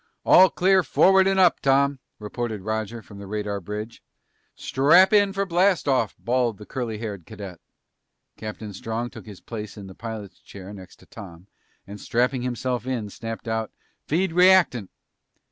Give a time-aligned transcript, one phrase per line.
[0.25, 4.01] "All clear forward and up, Tom," reported Roger from the radar bridge.
[4.55, 7.59] "Strap in for blast off!" bawled the curly haired cadet.
[8.35, 11.45] Captain Strong took his place in the pilot's chair next to Tom
[11.85, 13.71] and strapping himself in snapped out,
[14.07, 14.89] "Feed reactant!"